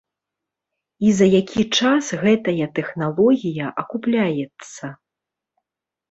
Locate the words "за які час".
1.17-2.05